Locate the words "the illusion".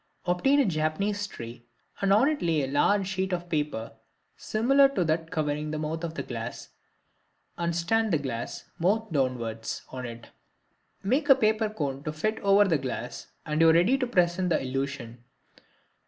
14.49-15.23